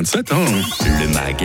27, 0.00 0.32
hein. 0.32 0.36
Le 0.98 1.08
MAG, 1.08 1.44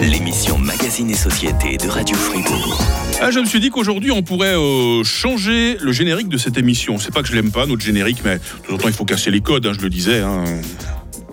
l'émission 0.00 0.56
Magazine 0.56 1.10
et 1.10 1.14
Société 1.14 1.76
de 1.76 1.86
Radio 1.86 2.16
Fribourg. 2.16 2.78
Ah, 3.20 3.30
je 3.30 3.40
me 3.40 3.44
suis 3.44 3.60
dit 3.60 3.68
qu'aujourd'hui, 3.68 4.10
on 4.10 4.22
pourrait 4.22 4.56
euh, 4.56 5.04
changer 5.04 5.76
le 5.78 5.92
générique 5.92 6.30
de 6.30 6.38
cette 6.38 6.56
émission. 6.56 6.96
C'est 6.98 7.12
pas 7.12 7.20
que 7.20 7.28
je 7.28 7.34
l'aime 7.34 7.50
pas, 7.50 7.66
notre 7.66 7.82
générique, 7.84 8.20
mais 8.24 8.36
de 8.38 8.68
temps 8.68 8.74
en 8.74 8.78
temps, 8.78 8.88
il 8.88 8.94
faut 8.94 9.04
casser 9.04 9.30
les 9.30 9.42
codes, 9.42 9.66
hein, 9.66 9.72
je 9.76 9.82
le 9.82 9.90
disais. 9.90 10.20
hein. 10.20 10.44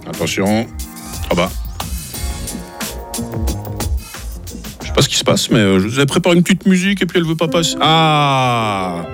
Attention. 0.09 0.67
Ah 1.31 1.35
bah. 1.35 1.49
Je 4.81 4.87
sais 4.87 4.93
pas 4.93 5.01
ce 5.01 5.07
qui 5.07 5.15
se 5.17 5.23
passe, 5.23 5.49
mais 5.49 5.59
euh, 5.59 5.79
je 5.79 5.87
vous 5.87 5.99
ai 6.01 6.05
préparé 6.05 6.35
une 6.35 6.43
petite 6.43 6.65
musique 6.65 7.01
et 7.01 7.05
puis 7.05 7.17
elle 7.19 7.25
veut 7.25 7.37
pas 7.37 7.47
passer. 7.47 7.77
Ah 7.79 9.05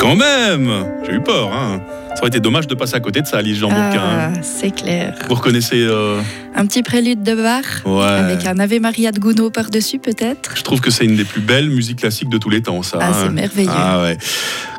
Quand 0.00 0.16
même 0.16 0.86
J'ai 1.04 1.16
eu 1.16 1.20
peur, 1.20 1.52
hein. 1.52 1.82
Ça 2.24 2.28
aurait 2.28 2.36
été 2.38 2.40
dommage 2.40 2.66
de 2.66 2.74
passer 2.74 2.94
à 2.94 3.00
côté 3.00 3.20
de 3.20 3.26
ça, 3.26 3.36
Alice 3.36 3.58
Jean. 3.58 3.68
Ah, 3.70 4.28
hein. 4.28 4.32
c'est 4.40 4.70
clair. 4.74 5.14
Vous 5.28 5.34
reconnaissez 5.34 5.76
euh, 5.76 6.22
Un 6.54 6.64
petit 6.64 6.82
prélude 6.82 7.22
de 7.22 7.34
Bach 7.34 7.84
Ouais. 7.84 8.02
avec 8.02 8.46
un 8.46 8.58
Ave 8.60 8.80
Maria 8.80 9.12
de 9.12 9.20
Gounod 9.20 9.52
par-dessus 9.52 9.98
peut-être. 9.98 10.56
Je 10.56 10.62
trouve 10.62 10.80
que 10.80 10.90
c'est 10.90 11.04
une 11.04 11.16
des 11.16 11.24
plus 11.24 11.42
belles 11.42 11.68
musiques 11.68 11.98
classiques 11.98 12.30
de 12.30 12.38
tous 12.38 12.48
les 12.48 12.62
temps, 12.62 12.82
ça. 12.82 12.98
Ah, 13.02 13.10
c'est 13.12 13.26
hein. 13.26 13.30
merveilleux. 13.30 13.68
Ah 13.70 14.00
ouais. 14.00 14.16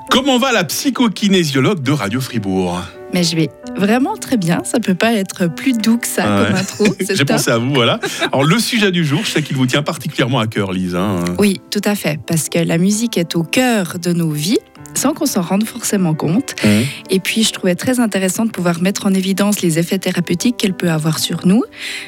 Comment 0.09 0.39
va 0.39 0.53
la 0.53 0.63
psychokinésiologue 0.63 1.83
de 1.83 1.91
Radio 1.91 2.19
Fribourg? 2.19 2.81
Mais 3.13 3.21
je 3.23 3.35
vais 3.35 3.51
vraiment 3.77 4.17
très 4.17 4.37
bien. 4.37 4.63
Ça 4.63 4.79
peut 4.79 4.95
pas 4.95 5.13
être 5.13 5.45
plus 5.45 5.73
doux 5.77 5.97
que 5.99 6.07
ça 6.07 6.23
Ah 6.25 6.41
ouais. 6.41 6.47
comme 6.47 6.55
intro. 6.55 6.85
J'ai 7.13 7.25
pensé 7.25 7.51
à 7.51 7.59
vous, 7.59 7.71
voilà. 7.75 7.99
Alors, 8.31 8.43
le 8.43 8.57
sujet 8.57 8.91
du 8.91 9.05
jour, 9.05 9.21
je 9.23 9.29
sais 9.29 9.43
qu'il 9.43 9.55
vous 9.55 9.67
tient 9.67 9.83
particulièrement 9.83 10.39
à 10.39 10.47
cœur, 10.47 10.73
Lise. 10.73 10.95
hein. 10.95 11.23
Oui, 11.37 11.61
tout 11.69 11.81
à 11.85 11.93
fait. 11.93 12.19
Parce 12.25 12.49
que 12.49 12.57
la 12.57 12.79
musique 12.79 13.19
est 13.19 13.35
au 13.35 13.43
cœur 13.43 13.97
de 14.01 14.13
nos 14.13 14.31
vies 14.31 14.57
sans 15.05 15.13
qu'on 15.13 15.27
s'en 15.27 15.43
rende 15.43 15.65
forcément 15.65 16.15
compte. 16.15 16.55
Mhm. 16.63 16.83
Et 17.11 17.19
puis, 17.19 17.43
je 17.43 17.51
trouvais 17.53 17.75
très 17.75 17.99
intéressant 17.99 18.43
de 18.43 18.49
pouvoir 18.49 18.81
mettre 18.81 19.05
en 19.05 19.13
évidence 19.13 19.61
les 19.61 19.77
effets 19.77 19.99
thérapeutiques 19.99 20.57
qu'elle 20.57 20.73
peut 20.73 20.89
avoir 20.89 21.19
sur 21.19 21.45
nous, 21.45 21.63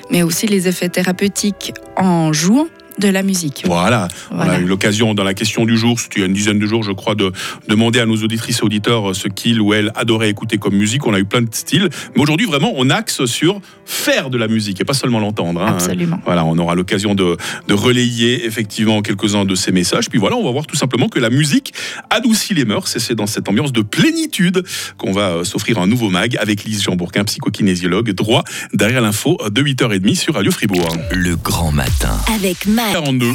mais 0.09 0.23
aussi 0.23 0.47
les 0.47 0.67
effets 0.67 0.89
thérapeutiques 0.89 1.73
en 1.95 2.33
jouant 2.33 2.67
de 2.99 3.07
la 3.09 3.23
musique. 3.23 3.63
Voilà. 3.65 4.07
On 4.31 4.39
a 4.39 4.59
eu 4.59 4.65
l'occasion, 4.65 5.13
dans 5.13 5.23
la 5.23 5.33
question 5.33 5.65
du 5.65 5.77
jour, 5.77 5.99
c'était 5.99 6.19
il 6.19 6.21
y 6.21 6.23
a 6.23 6.27
une 6.27 6.33
dizaine 6.33 6.59
de 6.59 6.65
jours, 6.65 6.83
je 6.83 6.91
crois, 6.91 7.15
de 7.15 7.31
demander 7.67 7.99
à 7.99 8.05
nos 8.05 8.17
auditrices 8.17 8.59
et 8.59 8.63
auditeurs 8.63 9.15
ce 9.15 9.27
qu'ils 9.27 9.61
ou 9.61 9.73
elles 9.73 9.91
adoraient 9.95 10.29
écouter 10.29 10.57
comme 10.57 10.75
musique. 10.75 11.05
On 11.05 11.13
a 11.13 11.19
eu 11.19 11.25
plein 11.25 11.41
de 11.41 11.53
styles. 11.53 11.89
Mais 12.15 12.21
aujourd'hui, 12.21 12.45
vraiment, 12.45 12.71
on 12.75 12.89
axe 12.89 13.25
sur 13.25 13.59
faire 13.85 14.29
de 14.29 14.37
la 14.37 14.47
musique 14.47 14.81
et 14.81 14.83
pas 14.85 14.93
seulement 14.93 15.19
l'entendre. 15.19 15.61
hein. 15.61 15.67
Absolument. 15.73 16.19
Voilà, 16.25 16.43
on 16.45 16.57
aura 16.57 16.75
l'occasion 16.75 17.15
de, 17.15 17.37
de 17.67 17.73
relayer 17.73 18.45
effectivement 18.45 19.01
quelques-uns 19.01 19.45
de 19.45 19.55
ces 19.55 19.71
messages. 19.71 20.09
Puis 20.09 20.19
voilà, 20.19 20.35
on 20.35 20.43
va 20.43 20.51
voir 20.51 20.65
tout 20.65 20.75
simplement 20.75 21.07
que 21.09 21.19
la 21.19 21.29
musique 21.29 21.73
adoucit 22.09 22.53
les 22.53 22.65
mœurs 22.65 22.95
et 22.95 22.99
c'est 22.99 23.15
dans 23.15 23.27
cette 23.27 23.47
ambiance 23.49 23.71
de 23.71 23.81
plénitude 23.81 24.63
qu'on 24.97 25.11
va 25.11 25.29
euh, 25.29 25.43
s'offrir 25.43 25.77
un 25.79 25.87
nouveau 25.87 26.09
mag 26.09 26.37
avec 26.39 26.63
Lise 26.63 26.83
Jean-Bourquin, 26.83 27.23
psychokinésiologue, 27.23 28.11
droit 28.11 28.43
derrière 28.73 29.01
l'info 29.01 29.37
de 29.51 29.61
8h30 29.61 30.15
sur 30.15 30.33
Radio 30.35 30.51
Fribourg. 30.51 30.95
Le 31.11 31.35
grand 31.35 31.71
matin. 31.71 32.17
Avec 32.33 32.65
Mag. 32.65 32.86
42. 32.91 33.25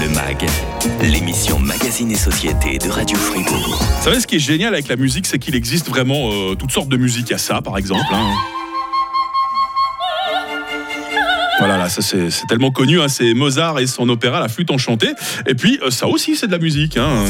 Le 0.00 0.08
MAG, 0.14 0.46
l'émission 1.02 1.58
Magazine 1.58 2.10
et 2.10 2.16
Société 2.16 2.78
de 2.78 2.88
Radio 2.88 3.16
Fribourg. 3.16 3.78
Vous 3.98 4.02
savez 4.04 4.20
ce 4.20 4.26
qui 4.26 4.36
est 4.36 4.40
génial 4.40 4.72
avec 4.72 4.88
la 4.88 4.96
musique, 4.96 5.26
c'est 5.26 5.38
qu'il 5.38 5.54
existe 5.54 5.88
vraiment 5.88 6.30
euh, 6.30 6.54
toutes 6.54 6.70
sortes 6.70 6.88
de 6.88 6.96
musiques. 6.96 7.28
Il 7.28 7.32
y 7.32 7.34
a 7.34 7.38
ça, 7.38 7.60
par 7.60 7.76
exemple. 7.78 8.02
hein. 8.12 8.32
Voilà, 11.58 11.78
là, 11.78 11.88
ça 11.88 12.02
c'est 12.02 12.30
c'est 12.30 12.46
tellement 12.46 12.70
connu, 12.72 13.00
hein, 13.00 13.08
c'est 13.08 13.32
Mozart 13.32 13.78
et 13.78 13.86
son 13.86 14.08
opéra 14.08 14.40
La 14.40 14.48
flûte 14.48 14.70
enchantée. 14.70 15.12
Et 15.46 15.54
puis 15.54 15.78
euh, 15.82 15.90
ça 15.90 16.06
aussi, 16.06 16.36
c'est 16.36 16.46
de 16.46 16.52
la 16.52 16.58
musique. 16.58 16.96
Hein. 16.96 17.24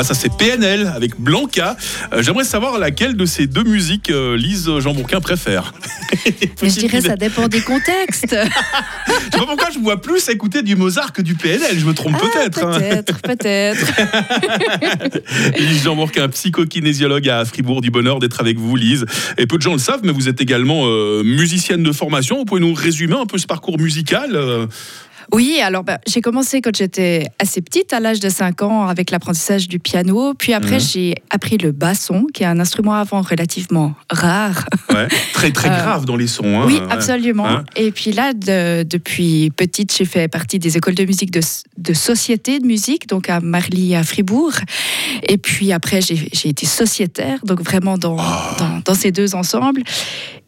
Voilà, 0.00 0.14
ça 0.14 0.18
c'est 0.18 0.34
PNL 0.34 0.90
avec 0.96 1.20
Blanca. 1.20 1.76
Euh, 2.14 2.22
J'aimerais 2.22 2.44
savoir 2.44 2.78
laquelle 2.78 3.18
de 3.18 3.26
ces 3.26 3.46
deux 3.46 3.64
musiques 3.64 4.08
euh, 4.08 4.34
Lise 4.34 4.70
Jean 4.78 4.94
Bourquin 4.94 5.20
préfère. 5.20 5.74
Mais 6.62 6.70
je 6.70 6.78
dirais 6.78 7.02
ça 7.02 7.16
dépend 7.16 7.48
des 7.48 7.60
contextes. 7.60 8.34
Je 9.06 9.12
sais 9.12 9.38
pas 9.38 9.46
pourquoi 9.46 9.68
je 9.74 9.78
vois 9.78 10.00
plus 10.00 10.26
écouter 10.30 10.62
du 10.62 10.74
Mozart 10.76 11.12
que 11.12 11.20
du 11.20 11.34
PNL. 11.34 11.78
Je 11.78 11.84
me 11.84 11.92
trompe 11.92 12.14
Ah, 12.16 12.26
peut-être. 12.32 12.64
hein. 12.64 12.78
Peut-être, 12.78 13.20
peut-être. 13.20 13.86
Lise 15.58 15.82
Jean 15.84 15.96
Bourquin, 15.96 16.28
psychokinésiologue 16.28 17.28
à 17.28 17.44
Fribourg, 17.44 17.80
du 17.82 17.90
bonheur 17.90 18.20
d'être 18.20 18.40
avec 18.40 18.56
vous, 18.58 18.76
Lise. 18.76 19.04
Et 19.36 19.46
peu 19.46 19.56
de 19.58 19.62
gens 19.62 19.72
le 19.72 19.78
savent, 19.78 20.00
mais 20.02 20.12
vous 20.12 20.28
êtes 20.30 20.40
également 20.40 20.84
euh, 20.86 21.22
musicienne 21.24 21.82
de 21.82 21.92
formation. 21.92 22.38
Vous 22.38 22.44
pouvez 22.46 22.60
nous 22.62 22.72
résumer 22.74 23.16
un 23.16 23.26
peu 23.26 23.36
ce 23.38 23.46
parcours 23.46 23.78
musical 23.78 24.38
Oui, 25.32 25.60
alors 25.62 25.84
bah, 25.84 25.98
j'ai 26.08 26.20
commencé 26.20 26.60
quand 26.60 26.74
j'étais 26.74 27.26
assez 27.38 27.60
petite, 27.60 27.92
à 27.92 28.00
l'âge 28.00 28.20
de 28.20 28.28
5 28.28 28.62
ans, 28.62 28.86
avec 28.88 29.10
l'apprentissage 29.10 29.68
du 29.68 29.78
piano. 29.78 30.34
Puis 30.34 30.52
après, 30.54 30.74
Mhm. 30.76 30.80
j'ai 30.80 31.14
appris 31.30 31.56
le 31.58 31.70
basson, 31.72 32.26
qui 32.34 32.42
est 32.42 32.46
un 32.46 32.58
instrument 32.58 32.94
avant 32.94 33.22
relativement 33.22 33.94
rare. 34.10 34.66
ouais, 34.92 35.06
Très, 35.32 35.52
très 35.52 35.68
Euh, 35.70 35.76
grave 35.82 36.04
dans 36.04 36.16
les 36.16 36.26
sons. 36.26 36.60
hein, 36.60 36.64
oui, 36.66 36.74
ouais. 36.80 36.86
absolument. 36.92 37.46
Hein? 37.46 37.64
Et 37.76 37.92
puis 37.92 38.12
là, 38.12 38.32
de- 38.32 38.82
depuis 38.82 39.50
petite, 39.56 39.94
j'ai 39.96 40.04
fait 40.04 40.26
partie 40.28 40.58
des 40.58 40.76
écoles 40.76 40.94
de 40.96 41.04
musique 41.04 41.30
de, 41.30 41.40
de 41.78 41.92
société 41.94 42.58
de 42.58 42.66
musique, 42.66 43.06
donc 43.08 43.28
à 43.30 43.40
Marly, 43.40 43.94
à 43.94 44.02
Fribourg. 44.02 44.52
Et 45.28 45.38
puis 45.38 45.72
après, 45.72 46.00
j'ai 46.00 46.48
été 46.48 46.66
sociétaire, 46.66 47.38
donc 47.44 47.62
vraiment 47.62 47.96
dans, 47.98 48.16
Ah. 48.18 48.56
dans, 48.58 48.80
dans 48.84 48.94
ces 48.94 49.12
deux 49.12 49.34
ensembles. 49.34 49.82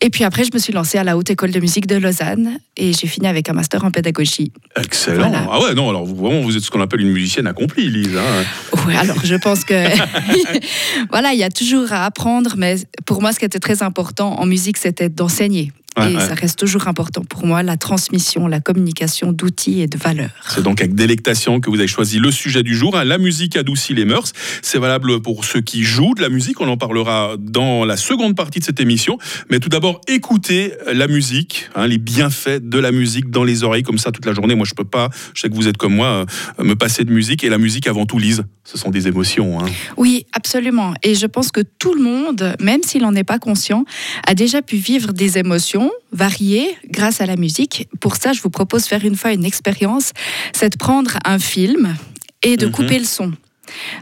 Et 0.00 0.10
puis 0.10 0.25
après, 0.25 0.42
je 0.42 0.50
me 0.53 0.59
suis 0.59 0.72
lancée 0.72 0.98
à 0.98 1.04
la 1.04 1.16
Haute 1.16 1.31
École 1.31 1.53
de 1.53 1.60
musique 1.60 1.87
de 1.87 1.94
Lausanne 1.94 2.59
et 2.76 2.92
j'ai 2.92 3.06
fini 3.06 3.28
avec 3.28 3.48
un 3.48 3.53
master 3.53 3.84
en 3.84 3.92
pédagogie. 3.92 4.50
Excellent. 4.77 5.28
Voilà. 5.28 5.47
Ah 5.50 5.60
ouais, 5.60 5.75
non, 5.75 5.91
alors 5.91 6.05
vous, 6.06 6.16
vraiment, 6.16 6.41
vous 6.41 6.56
êtes 6.56 6.62
ce 6.62 6.71
qu'on 6.71 6.81
appelle 6.81 7.00
une 7.00 7.12
musicienne 7.12 7.47
accomplie, 7.47 7.91
Lise. 7.91 8.16
hein. 8.16 8.78
Ouais, 8.87 8.97
alors 8.97 9.19
je 9.22 9.34
pense 9.34 9.65
que 9.65 9.75
voilà, 11.10 11.33
il 11.34 11.38
y 11.38 11.44
a 11.44 11.50
toujours 11.50 11.93
à 11.93 12.06
apprendre, 12.06 12.55
mais 12.56 12.77
pour 13.05 13.21
moi, 13.21 13.33
ce 13.33 13.38
qui 13.38 13.44
était 13.44 13.59
très 13.60 13.83
important 13.83 14.38
en 14.41 14.47
musique, 14.47 14.78
c'était 14.78 15.09
d'enseigner. 15.09 15.72
Ouais, 15.98 16.12
et 16.12 16.16
ouais. 16.16 16.26
ça 16.26 16.34
reste 16.34 16.58
toujours 16.58 16.88
important 16.88 17.22
pour 17.22 17.44
moi, 17.47 17.62
la 17.62 17.76
transmission, 17.76 18.47
la 18.48 18.60
communication 18.60 19.32
d'outils 19.32 19.80
et 19.82 19.86
de 19.86 19.98
valeurs. 19.98 20.30
C'est 20.48 20.62
donc 20.62 20.80
avec 20.80 20.94
délectation 20.94 21.60
que 21.60 21.69
vous 21.69 21.76
avez 21.78 21.86
choisi 21.88 22.19
le 22.19 22.30
sujet 22.30 22.62
du 22.62 22.75
jour. 22.75 22.97
hein. 22.97 23.04
La 23.04 23.19
musique 23.19 23.56
adoucit 23.56 23.92
les 23.94 24.04
mœurs. 24.04 24.32
C'est 24.62 24.78
valable 24.78 25.20
pour 25.20 25.44
ceux 25.44 25.60
qui 25.60 25.82
jouent 25.84 26.14
de 26.14 26.22
la 26.22 26.28
musique. 26.30 26.60
On 26.60 26.69
en 26.69 26.76
parlera 26.76 27.36
dans 27.38 27.84
la 27.84 27.97
seconde 27.97 28.36
partie 28.36 28.58
de 28.60 28.64
cette 28.64 28.80
émission. 28.80 29.19
Mais 29.50 29.58
tout 29.60 29.69
d'abord, 29.69 30.00
écoutez 30.08 30.72
la 30.92 31.08
musique, 31.08 31.69
hein, 31.75 31.86
les 31.86 31.98
bienfaits 31.98 32.60
de 32.62 32.78
la 32.78 32.92
musique 32.92 33.30
dans 33.30 33.44
les 33.44 33.62
oreilles 33.64 33.82
comme 33.82 33.98
ça 33.98 34.12
toute 34.12 34.24
la 34.26 34.32
journée. 34.32 34.54
Moi, 34.54 34.66
je 34.66 34.74
peux 34.74 34.84
pas. 34.84 35.10
Je 35.34 35.42
sais 35.42 35.48
que 35.50 35.54
vous 35.54 35.69
êtes 35.69 35.76
comme 35.76 35.94
moi, 35.94 36.24
euh, 36.59 36.64
me 36.64 36.74
passer 36.74 37.04
de 37.04 37.10
musique. 37.12 37.44
Et 37.44 37.48
la 37.50 37.59
musique, 37.59 37.86
avant 37.86 38.06
tout, 38.06 38.19
lise. 38.19 38.44
Ce 38.64 38.78
sont 38.78 38.91
des 38.91 39.09
émotions. 39.09 39.60
hein. 39.60 39.66
Oui, 39.97 40.24
absolument. 40.32 40.94
Et 41.03 41.16
je 41.16 41.26
pense 41.26 41.50
que 41.50 41.60
tout 41.78 41.94
le 41.94 42.03
monde, 42.03 42.54
même 42.60 42.82
s'il 42.84 43.03
n'en 43.03 43.14
est 43.14 43.24
pas 43.24 43.41
conscient, 43.41 43.84
a 44.26 44.34
déjà 44.34 44.62
pu 44.62 44.76
vivre 44.76 45.12
des 45.12 45.36
émotions 45.38 45.81
variées 46.12 46.76
grâce 46.91 47.20
à 47.20 47.26
la 47.26 47.37
musique. 47.37 47.88
Pour 48.00 48.16
ça, 48.16 48.32
je 48.32 48.41
vous 48.43 48.50
propose 48.50 48.82
de 48.82 48.88
faire 48.88 49.04
une 49.04 49.16
fois 49.16 49.32
une 49.32 49.44
expérience, 49.44 50.12
c'est 50.53 50.70
de 50.70 50.76
prendre 50.76 51.19
un 51.25 51.38
film 51.38 51.97
et 52.43 52.56
de 52.56 52.66
Mhm. 52.66 52.72
couper 52.72 52.98
le 52.98 53.04
son. 53.04 53.32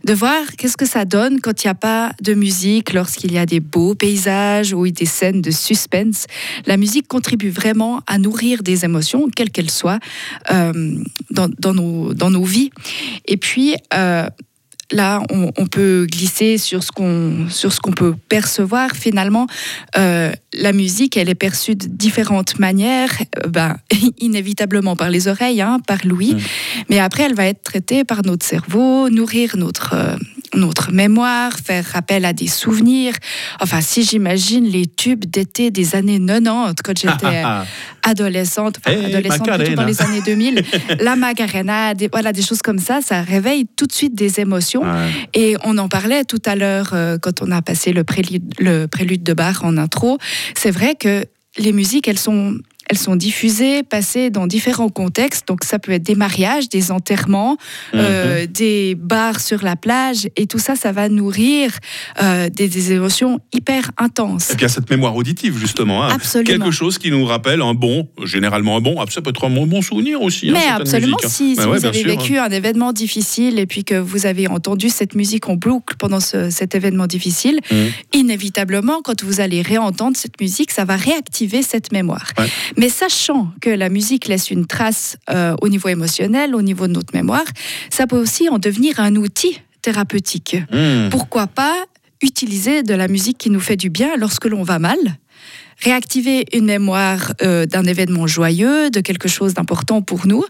De 0.04 0.14
voir 0.14 0.40
qu'est-ce 0.56 0.76
que 0.76 0.86
ça 0.86 1.04
donne 1.04 1.40
quand 1.40 1.62
il 1.62 1.66
n'y 1.68 1.70
a 1.70 1.74
pas 1.74 2.12
de 2.22 2.34
musique, 2.34 2.92
lorsqu'il 2.92 3.30
y 3.32 3.38
a 3.38 3.46
des 3.46 3.60
beaux 3.60 3.94
paysages 3.94 4.72
ou 4.72 4.88
des 4.88 5.06
scènes 5.06 5.42
de 5.42 5.50
suspense. 5.52 6.26
La 6.66 6.76
musique 6.76 7.06
contribue 7.06 7.50
vraiment 7.50 8.00
à 8.06 8.18
nourrir 8.18 8.62
des 8.64 8.84
émotions, 8.84 9.28
quelles 9.34 9.50
qu'elles 9.50 9.70
soient, 9.70 10.00
euh, 10.50 10.96
dans, 11.30 11.48
dans 11.58 11.74
nos, 11.74 12.14
dans 12.14 12.30
nos 12.30 12.42
vies. 12.42 12.70
Et 13.26 13.36
puis, 13.36 13.76
euh, 13.94 14.28
là, 14.92 15.22
on, 15.30 15.50
on 15.56 15.66
peut 15.66 16.06
glisser 16.10 16.58
sur 16.58 16.82
ce 16.82 16.92
qu'on 16.92 17.48
sur 17.48 17.72
ce 17.72 17.80
qu'on 17.80 17.92
peut 17.92 18.14
percevoir. 18.28 18.90
Finalement, 18.92 19.46
euh, 19.96 20.32
la 20.52 20.72
musique, 20.72 21.16
elle 21.16 21.28
est 21.28 21.34
perçue 21.34 21.76
de 21.76 21.86
différentes 21.86 22.58
manières. 22.58 23.12
Euh, 23.38 23.48
ben, 23.48 23.76
inévitablement 24.18 24.96
par 24.96 25.10
les 25.10 25.28
oreilles, 25.28 25.60
hein, 25.60 25.78
par 25.86 25.98
l'ouïe. 26.04 26.34
Mm. 26.34 26.40
Mais 26.88 26.98
après, 26.98 27.24
elle 27.24 27.34
va 27.34 27.46
être 27.46 27.62
traitée 27.62 28.04
par 28.04 28.24
notre 28.24 28.44
cerveau, 28.44 29.08
nourrir 29.10 29.56
notre 29.56 29.94
euh, 29.94 30.16
notre 30.54 30.92
mémoire, 30.92 31.52
faire 31.64 31.86
appel 31.94 32.24
à 32.24 32.32
des 32.32 32.48
souvenirs. 32.48 33.14
Enfin, 33.60 33.80
si 33.80 34.02
j'imagine 34.02 34.64
les 34.64 34.86
tubes 34.86 35.24
d'été 35.24 35.70
des 35.70 35.94
années 35.94 36.18
90, 36.18 36.74
quand 36.82 36.98
j'étais 36.98 37.42
adolescente, 38.02 38.78
enfin, 38.78 38.96
Hey, 38.96 39.04
adolescente 39.04 39.48
plutôt 39.48 39.74
dans 39.74 39.84
les 39.84 40.02
années 40.02 40.22
2000, 40.24 40.64
la 41.00 41.16
Macarena, 41.16 41.94
des, 41.94 42.08
voilà, 42.08 42.32
des 42.32 42.42
choses 42.42 42.62
comme 42.62 42.78
ça, 42.78 43.00
ça 43.00 43.22
réveille 43.22 43.66
tout 43.76 43.86
de 43.86 43.92
suite 43.92 44.14
des 44.14 44.40
émotions. 44.40 44.82
Ouais. 44.82 45.10
Et 45.34 45.56
on 45.64 45.78
en 45.78 45.88
parlait 45.88 46.24
tout 46.24 46.42
à 46.44 46.56
l'heure 46.56 46.90
euh, 46.92 47.18
quand 47.18 47.42
on 47.42 47.50
a 47.50 47.62
passé 47.62 47.92
le 47.92 48.04
prélude, 48.04 48.52
le 48.58 48.86
prélude 48.86 49.22
de 49.22 49.32
Bach 49.32 49.62
en 49.62 49.76
intro. 49.76 50.18
C'est 50.54 50.70
vrai 50.70 50.94
que 50.94 51.24
les 51.58 51.72
musiques, 51.72 52.08
elles 52.08 52.18
sont 52.18 52.56
elles 52.90 52.98
sont 52.98 53.14
diffusées, 53.14 53.84
passées 53.84 54.30
dans 54.30 54.48
différents 54.48 54.88
contextes. 54.88 55.46
Donc 55.46 55.62
ça 55.64 55.78
peut 55.78 55.92
être 55.92 56.02
des 56.02 56.16
mariages, 56.16 56.68
des 56.68 56.90
enterrements, 56.90 57.56
euh, 57.94 58.46
des 58.46 58.96
bars 58.96 59.38
sur 59.38 59.62
la 59.62 59.76
plage, 59.76 60.28
et 60.36 60.46
tout 60.48 60.58
ça, 60.58 60.74
ça 60.74 60.90
va 60.90 61.08
nourrir 61.08 61.70
euh, 62.20 62.48
des, 62.48 62.66
des 62.68 62.92
émotions 62.92 63.38
hyper 63.52 63.92
intenses. 63.96 64.50
Et 64.50 64.54
puis 64.56 64.62
il 64.62 64.68
y 64.68 64.70
a 64.72 64.74
cette 64.74 64.90
mémoire 64.90 65.14
auditive, 65.14 65.56
justement. 65.56 66.02
hein. 66.04 66.08
Absolument. 66.12 66.50
Quelque 66.64 66.70
chose 66.72 66.98
qui 66.98 67.10
nous 67.12 67.24
rappelle 67.24 67.62
un 67.62 67.74
bon, 67.74 68.08
généralement 68.24 68.76
un 68.76 68.80
bon, 68.80 68.96
ah, 69.00 69.04
ça 69.08 69.22
peut 69.22 69.30
être 69.30 69.44
un 69.44 69.50
bon, 69.50 69.80
souvenir 69.82 70.20
aussi. 70.20 70.48
hein, 70.50 70.54
Mais 70.54 70.66
absolument, 70.68 71.16
hein. 71.22 71.28
si, 71.28 71.54
si 71.54 71.60
Ouais, 71.60 71.66
ouais, 71.66 71.78
vous 71.78 71.84
avez 71.86 72.00
sûr, 72.00 72.08
vécu 72.10 72.38
un 72.38 72.50
événement 72.50 72.92
difficile 72.92 73.58
et 73.60 73.66
puis 73.66 73.84
que 73.84 73.94
vous 73.94 74.26
avez 74.26 74.48
entendu 74.48 74.88
cette 74.88 75.14
musique 75.14 75.48
en 75.48 75.54
boucle 75.54 75.94
pendant 75.96 76.18
ce- 76.20 76.50
cet 76.50 76.74
événement 76.74 77.06
difficile, 77.06 77.60
Mhm. 77.70 77.90
inévitablement, 78.14 79.00
quand 79.02 79.22
vous 79.22 79.40
allez 79.40 79.62
réentendre 79.62 80.16
cette 80.16 80.40
musique, 80.40 80.70
ça 80.70 80.84
va 80.84 80.96
réactiver 80.96 81.62
cette 81.62 81.92
mémoire. 81.92 82.26
Ouais. 82.38 82.48
Mais 82.80 82.88
sachant 82.88 83.52
que 83.60 83.68
la 83.68 83.90
musique 83.90 84.26
laisse 84.26 84.50
une 84.50 84.64
trace 84.64 85.18
euh, 85.28 85.54
au 85.60 85.68
niveau 85.68 85.90
émotionnel, 85.90 86.54
au 86.54 86.62
niveau 86.62 86.86
de 86.86 86.92
notre 86.94 87.14
mémoire, 87.14 87.44
ça 87.90 88.06
peut 88.06 88.18
aussi 88.18 88.48
en 88.48 88.58
devenir 88.58 89.00
un 89.00 89.16
outil 89.16 89.60
thérapeutique. 89.82 90.56
Mhm. 90.72 91.10
Pourquoi 91.10 91.46
pas 91.46 91.84
utiliser 92.22 92.82
de 92.82 92.94
la 92.94 93.06
musique 93.06 93.36
qui 93.36 93.50
nous 93.50 93.60
fait 93.60 93.76
du 93.76 93.90
bien 93.90 94.16
lorsque 94.16 94.46
l'on 94.46 94.62
va 94.62 94.78
mal 94.78 94.96
réactiver 95.82 96.46
une 96.54 96.64
mémoire 96.64 97.32
euh, 97.42 97.66
d'un 97.66 97.84
événement 97.84 98.26
joyeux, 98.26 98.90
de 98.90 99.00
quelque 99.00 99.28
chose 99.28 99.52
d'important 99.52 100.00
pour 100.00 100.26
nous, 100.26 100.44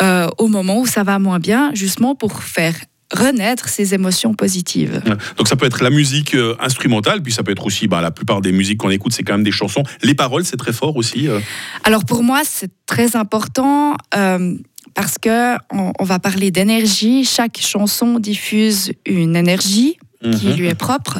euh, 0.00 0.28
au 0.38 0.48
moment 0.48 0.80
où 0.80 0.86
ça 0.86 1.02
va 1.02 1.18
moins 1.18 1.40
bien, 1.40 1.72
justement 1.74 2.14
pour 2.14 2.42
faire 2.42 2.74
renaître 3.12 3.68
ces 3.68 3.94
émotions 3.94 4.34
positives. 4.34 5.02
Donc 5.36 5.48
ça 5.48 5.56
peut 5.56 5.66
être 5.66 5.82
la 5.82 5.90
musique 5.90 6.34
euh, 6.34 6.54
instrumentale, 6.60 7.22
puis 7.22 7.32
ça 7.32 7.42
peut 7.42 7.52
être 7.52 7.66
aussi, 7.66 7.88
bah, 7.88 8.00
la 8.00 8.10
plupart 8.10 8.40
des 8.40 8.52
musiques 8.52 8.78
qu'on 8.78 8.90
écoute, 8.90 9.12
c'est 9.12 9.22
quand 9.22 9.34
même 9.34 9.44
des 9.44 9.50
chansons. 9.52 9.82
Les 10.02 10.14
paroles, 10.14 10.44
c'est 10.44 10.56
très 10.56 10.72
fort 10.72 10.96
aussi. 10.96 11.28
euh. 11.28 11.40
Alors 11.84 12.04
pour 12.04 12.22
moi, 12.22 12.42
c'est 12.44 12.70
très 12.86 13.16
important 13.16 13.96
euh, 14.16 14.56
parce 14.94 15.18
que 15.18 15.56
on, 15.72 15.92
on 15.98 16.04
va 16.04 16.18
parler 16.18 16.50
d'énergie. 16.50 17.24
Chaque 17.24 17.58
chanson 17.60 18.18
diffuse 18.18 18.92
une 19.06 19.36
énergie 19.36 19.96
qui 20.22 20.48
Mhm. 20.48 20.56
lui 20.56 20.66
est 20.66 20.74
propre. 20.74 21.18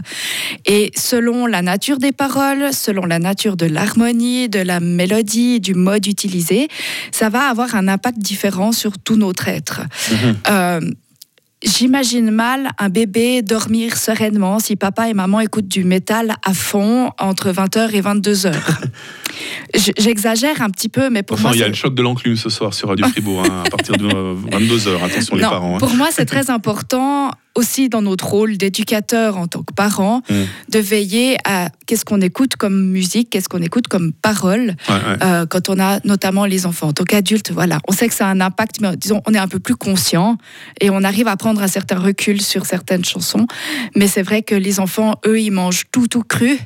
Et 0.66 0.90
selon 0.94 1.46
la 1.46 1.62
nature 1.62 1.96
des 1.96 2.12
paroles, 2.12 2.68
selon 2.74 3.06
la 3.06 3.18
nature 3.18 3.56
de 3.56 3.64
l'harmonie, 3.64 4.50
de 4.50 4.58
la 4.60 4.78
mélodie, 4.78 5.58
du 5.58 5.72
mode 5.72 6.06
utilisé, 6.06 6.68
ça 7.10 7.30
va 7.30 7.48
avoir 7.48 7.74
un 7.74 7.88
impact 7.88 8.18
différent 8.18 8.72
sur 8.72 8.98
tout 8.98 9.16
notre 9.16 9.48
être. 9.48 9.80
Mhm. 10.12 10.36
Euh, 10.50 10.80
J'imagine 11.62 12.30
mal 12.30 12.70
un 12.78 12.88
bébé 12.88 13.42
dormir 13.42 13.96
sereinement 13.96 14.58
si 14.60 14.76
papa 14.76 15.08
et 15.10 15.14
maman 15.14 15.40
écoutent 15.40 15.68
du 15.68 15.84
métal 15.84 16.34
à 16.42 16.54
fond 16.54 17.10
entre 17.18 17.50
20h 17.50 17.90
et 17.94 18.00
22h. 18.00 18.54
J- 19.74 19.92
J'exagère 19.98 20.62
un 20.62 20.70
petit 20.70 20.88
peu, 20.88 21.10
mais 21.10 21.22
pour 21.22 21.34
Enfin, 21.36 21.48
moi, 21.48 21.56
il 21.56 21.60
y 21.60 21.62
a 21.62 21.68
le 21.68 21.74
choc 21.74 21.94
de 21.94 22.02
l'enclume 22.02 22.36
ce 22.36 22.48
soir 22.48 22.72
sur 22.72 22.88
Radio 22.88 23.06
Fribourg, 23.08 23.44
hein, 23.44 23.62
à 23.66 23.70
partir 23.70 23.94
de 23.96 24.06
22h. 24.50 25.04
Attention 25.04 25.36
les 25.36 25.42
parents. 25.42 25.76
hein. 25.76 25.78
Pour 25.78 25.94
moi, 25.94 26.08
c'est 26.10 26.24
très 26.26 26.48
important 26.50 27.30
aussi 27.60 27.88
dans 27.88 28.02
notre 28.02 28.26
rôle 28.26 28.56
d'éducateur 28.56 29.36
en 29.36 29.46
tant 29.46 29.62
que 29.62 29.72
parent, 29.74 30.22
Mm. 30.30 30.34
de 30.70 30.78
veiller 30.78 31.36
à 31.44 31.68
qu'est-ce 31.86 32.04
qu'on 32.04 32.20
écoute 32.20 32.56
comme 32.56 32.78
musique, 32.90 33.28
qu'est-ce 33.30 33.48
qu'on 33.48 33.62
écoute 33.62 33.86
comme 33.88 34.12
parole 34.12 34.74
Ouais, 34.88 34.94
ouais. 34.94 35.18
euh, 35.22 35.46
quand 35.46 35.68
on 35.68 35.78
a 35.78 36.00
notamment 36.04 36.46
les 36.46 36.64
enfants. 36.66 36.88
En 36.88 36.92
tant 36.92 37.04
qu'adulte, 37.04 37.50
voilà, 37.52 37.78
on 37.88 37.92
sait 37.92 38.08
que 38.08 38.14
ça 38.14 38.26
a 38.26 38.30
un 38.30 38.40
impact, 38.40 38.80
mais 38.80 38.96
disons, 38.96 39.20
on 39.26 39.34
est 39.34 39.38
un 39.38 39.48
peu 39.48 39.58
plus 39.60 39.76
conscient 39.76 40.38
et 40.80 40.88
on 40.90 41.02
arrive 41.04 41.28
à 41.28 41.36
prendre 41.36 41.60
un 41.62 41.68
certain 41.68 41.98
recul 41.98 42.40
sur 42.40 42.64
certaines 42.66 43.04
chansons. 43.04 43.46
Mais 43.94 44.06
c'est 44.08 44.22
vrai 44.22 44.42
que 44.42 44.54
les 44.54 44.80
enfants, 44.80 45.14
eux, 45.26 45.38
ils 45.40 45.50
mangent 45.50 45.84
tout, 45.92 46.06
tout 46.08 46.22
cru. 46.22 46.58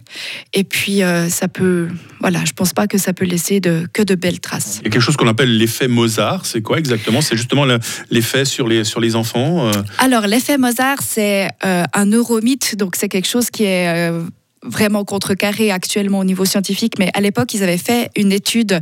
Et 0.53 0.63
puis, 0.65 1.03
euh, 1.03 1.29
ça 1.29 1.49
peut, 1.49 1.89
voilà, 2.21 2.45
je 2.45 2.53
pense 2.53 2.73
pas 2.73 2.87
que 2.87 2.99
ça 2.99 3.13
peut 3.13 3.25
laisser 3.25 3.59
de, 3.61 3.87
que 3.93 4.03
de 4.03 4.15
belles 4.15 4.41
traces. 4.41 4.79
Il 4.81 4.85
y 4.85 4.89
a 4.89 4.91
quelque 4.91 5.03
chose 5.03 5.17
qu'on 5.17 5.29
appelle 5.29 5.57
l'effet 5.57 5.89
Mozart. 5.89 6.47
C'est 6.47 6.63
quoi 6.63 6.79
exactement? 6.79 7.21
C'est 7.21 7.37
justement 7.37 7.65
le- 7.65 7.79
l'effet 8.11 8.45
sur 8.45 8.69
les, 8.69 8.85
sur 8.85 9.01
les 9.01 9.17
enfants. 9.17 9.67
euh, 9.69 9.73
Alors, 9.99 10.27
l'effet 10.27 10.59
Mozart, 10.59 10.84
c'est 11.01 11.49
euh, 11.65 11.85
un 11.93 12.07
neuromythe, 12.07 12.77
donc 12.77 12.97
c'est 12.97 13.09
quelque 13.09 13.29
chose 13.29 13.51
qui 13.51 13.65
est 13.65 14.11
euh, 14.11 14.25
vraiment 14.65 15.05
contrecarré 15.05 15.71
actuellement 15.71 16.19
au 16.21 16.25
niveau 16.25 16.45
scientifique, 16.45 16.95
mais 16.99 17.11
à 17.15 17.21
l'époque, 17.21 17.53
ils 17.55 17.63
avaient 17.63 17.79
fait 17.79 18.11
une 18.17 18.33
étude 18.33 18.81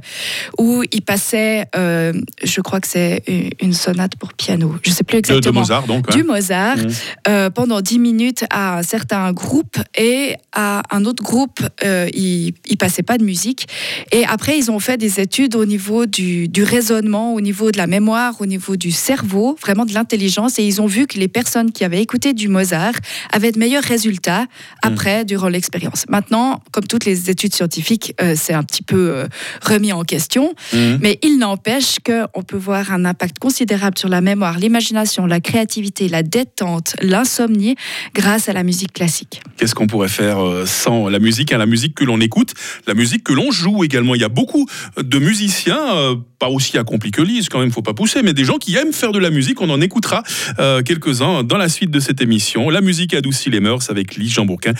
où 0.58 0.82
ils 0.93 1.02
passaient, 1.02 1.67
euh, 1.76 2.12
je 2.43 2.61
crois 2.61 2.81
que 2.81 2.88
c'est 2.88 3.23
une- 3.61 3.73
sonate 3.73 4.17
pour 4.17 4.34
piano, 4.34 4.75
je 4.82 4.90
ne 4.90 4.94
sais 4.94 5.02
plus 5.02 5.17
de, 5.17 5.23
de 5.23 5.32
exactement. 5.34 5.61
Mozart, 5.61 5.87
donc. 5.87 6.05
hein. 6.08 6.14
Du 6.14 6.25
Mozart 6.25 6.76
Mhm. 6.76 6.88
euh, 7.29 7.50
pendant 7.50 7.81
10 7.81 7.99
minutes 7.99 8.44
à 8.50 8.79
un 8.79 8.82
certain 8.82 9.32
groupe 9.32 9.76
et 9.96 10.37
à 10.52 10.82
un 10.90 11.05
autre 11.06 11.23
groupe, 11.23 11.61
euh, 11.84 12.08
ils 12.14 12.52
ne 12.70 12.76
passaient 12.76 13.02
pas 13.02 13.17
de 13.19 13.25
musique. 13.25 13.67
Et 14.12 14.25
après, 14.26 14.58
ils 14.58 14.70
ont 14.70 14.79
fait 14.79 14.99
des 14.99 15.20
études 15.20 15.56
au 15.56 15.64
niveau 15.64 16.05
du, 16.06 16.49
du 16.49 16.62
raisonnement, 16.62 17.32
au 17.34 17.40
niveau 17.40 17.70
de 17.73 17.79
la 17.79 17.87
mémoire, 17.87 18.40
au 18.40 18.46
niveau 18.46 18.76
du 18.76 18.90
cerveau, 18.93 19.56
vraiment 19.61 19.87
de 19.87 19.94
l'intelligence. 19.94 20.58
Et 20.58 20.64
ils 20.67 20.81
ont 20.82 20.87
vu 20.87 21.06
que 21.06 21.19
les 21.19 21.29
personnes 21.29 21.73
qui 21.73 21.82
avaient 21.84 22.02
écouté 22.02 22.34
du 22.34 22.49
Mozart 22.49 22.94
avaient 23.32 23.52
de 23.52 23.58
meilleurs 23.58 23.82
résultats 23.82 24.44
après, 24.82 25.25
durant 25.25 25.49
l'expérience. 25.49 25.71
Maintenant, 26.08 26.60
comme 26.72 26.84
toutes 26.84 27.04
les 27.04 27.30
études 27.30 27.54
scientifiques, 27.54 28.14
euh, 28.20 28.34
c'est 28.36 28.54
un 28.54 28.62
petit 28.62 28.82
peu 28.82 29.10
euh, 29.10 29.26
remis 29.62 29.92
en 29.92 30.02
question. 30.04 30.54
Mhm. 30.72 30.98
Mais 31.00 31.19
il 31.22 31.38
n'empêche 31.38 31.96
qu'on 32.04 32.42
peut 32.42 32.56
voir 32.56 32.92
un 32.92 33.04
impact 33.04 33.38
considérable 33.38 33.98
sur 33.98 34.08
la 34.08 34.20
mémoire, 34.20 34.58
l'imagination, 34.58 35.26
la 35.26 35.40
créativité, 35.40 36.08
la 36.08 36.22
détente, 36.22 36.94
l'insomnie 37.00 37.76
grâce 38.14 38.48
à 38.48 38.52
la 38.52 38.62
musique 38.62 38.92
classique. 38.92 39.42
Qu'est-ce 39.56 39.74
qu'on 39.74 39.86
pourrait 39.86 40.08
faire 40.08 40.44
euh, 40.44 40.66
sans 40.66 41.08
la 41.08 41.19
musique 41.19 41.52
hein, 41.52 41.58
La 41.58 41.66
musique 41.66 41.94
que 41.94 42.04
l'on 42.04 42.20
écoute, 42.20 42.54
la 42.86 42.94
musique 42.94 43.24
que 43.24 43.32
l'on 43.32 43.50
joue 43.50 43.84
également. 43.84 44.14
Il 44.14 44.20
y 44.20 44.24
a 44.24 44.28
beaucoup 44.28 44.66
de 44.96 45.19
musiciens, 45.19 45.94
euh, 45.94 46.16
pas 46.38 46.48
aussi 46.48 46.78
accomplis 46.78 47.10
que 47.10 47.22
Lise, 47.22 47.48
quand 47.48 47.60
même, 47.60 47.70
faut 47.70 47.82
pas 47.82 47.94
pousser, 47.94 48.22
mais 48.22 48.32
des 48.32 48.44
gens 48.44 48.58
qui 48.58 48.76
aiment 48.76 48.92
faire 48.92 49.12
de 49.12 49.19
la 49.19 49.30
musique. 49.30 49.60
On 49.60 49.70
en 49.70 49.80
écoutera 49.80 50.22
euh, 50.58 50.82
quelques-uns 50.82 51.44
dans 51.44 51.58
la 51.58 51.69
suite 51.69 51.90
de 51.90 52.00
cette 52.00 52.20
émission. 52.20 52.70
La 52.70 52.80
musique 52.80 53.14
adoucit 53.14 53.50
les 53.50 53.60
mœurs 53.60 53.90
avec 53.90 54.16
Lise 54.16 54.32
Jean 54.32 54.44
Bourquin, 54.44 54.72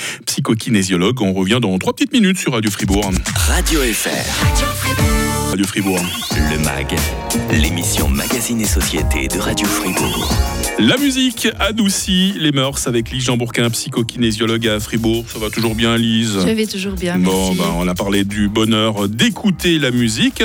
psychokinésiologue. 0.83 1.23
On 1.23 1.33
revient 1.33 1.59
dans 1.63 1.79
trois 1.79 1.93
petites 1.93 2.13
minutes 2.13 2.39
sur 2.39 2.53
Radio 2.53 2.71
Fribourg. 2.71 3.11
Radio 3.49 3.81
FR. 3.81 4.11
Radio 5.51 5.67
Fribourg. 5.67 6.01
Le 6.51 6.59
MAG, 6.65 6.97
l'émission 7.53 8.09
Magazine 8.09 8.61
et 8.61 8.67
Société 8.67 9.29
de 9.29 9.39
Radio 9.39 9.67
Fribourg. 9.67 10.31
La 10.79 10.97
musique 10.97 11.49
adoucit 11.61 12.33
les 12.39 12.51
mœurs 12.51 12.87
avec 12.87 13.11
Lise 13.11 13.25
Jean 13.25 13.37
Bourquin, 13.37 13.69
psychokinésiologue 13.69 14.67
à 14.67 14.81
Fribourg. 14.81 15.27
Ça 15.31 15.39
va 15.39 15.51
toujours 15.51 15.75
bien, 15.75 15.97
Lise? 15.99 16.39
Je 16.41 16.53
vais 16.53 16.67
toujours 16.67 16.95
bien. 16.95 17.19
Bon, 17.19 17.49
merci. 17.49 17.59
ben, 17.59 17.65
on 17.77 17.87
a 17.87 17.95
parlé 17.95 18.25
du 18.25 18.49
bonheur 18.49 19.07
d'écouter 19.09 19.79
la 19.79 19.91
musique, 19.91 20.43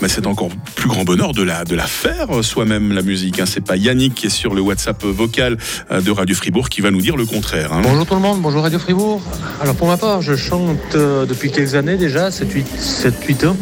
mais 0.00 0.08
c'est 0.08 0.26
encore 0.28 0.50
plus 0.76 0.88
grand 0.88 1.02
bonheur 1.02 1.32
de 1.32 1.42
la, 1.42 1.64
de 1.64 1.74
la 1.74 1.86
faire 1.88 2.42
soi-même, 2.44 2.92
la 2.92 3.02
musique. 3.02 3.40
hein. 3.40 3.46
C'est 3.46 3.60
pas 3.64 3.76
Yannick 3.76 4.14
qui 4.14 4.26
est 4.26 4.30
sur 4.30 4.54
le 4.54 4.60
WhatsApp 4.60 5.02
vocal 5.04 5.58
euh, 5.90 6.00
de 6.00 6.10
Radio 6.12 6.36
Fribourg 6.36 6.68
qui 6.68 6.80
va 6.80 6.92
nous 6.92 7.00
dire 7.00 7.16
le 7.16 7.26
contraire. 7.26 7.72
hein. 7.72 7.80
Bonjour 7.82 8.06
tout 8.06 8.14
le 8.14 8.20
monde, 8.20 8.40
bonjour 8.40 8.62
Radio 8.62 8.78
Fribourg. 8.78 9.20
Alors 9.60 9.73
pour 9.78 9.88
ma 9.88 9.96
part, 9.96 10.22
je 10.22 10.36
chante 10.36 10.78
euh, 10.94 11.26
depuis 11.26 11.50
quelques 11.50 11.74
années 11.74 11.96
déjà, 11.96 12.28
7-8 12.30 13.46
ans, 13.46 13.56